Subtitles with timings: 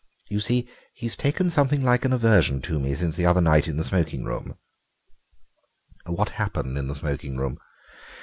[0.29, 3.77] "You see, he's taken something like an aversion to me since the other night in
[3.77, 4.57] the smoking room."
[6.07, 7.59] "What happened in the smoking room?"